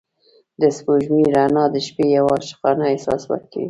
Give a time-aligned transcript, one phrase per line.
[0.61, 3.59] د سپوږمۍ رڼا د شپې یو عاشقانه احساس ورکوي.